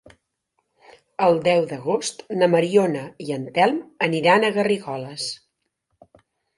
El 1.25 1.37
deu 1.47 1.67
d'agost 1.73 2.25
na 2.39 2.49
Mariona 2.55 3.05
i 3.27 3.31
en 3.39 3.47
Telm 3.61 3.81
aniran 4.11 4.45
a 4.45 4.53
Garrigoles. 4.61 5.33